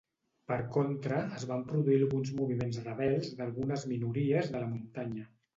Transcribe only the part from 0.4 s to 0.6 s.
Per